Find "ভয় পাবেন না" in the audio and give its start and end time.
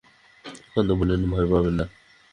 1.31-1.85